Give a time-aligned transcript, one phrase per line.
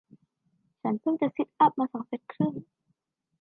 [0.81, 2.53] ฉันเพิ่งจะซิทอัพมาสองเซ็ทครึ่ง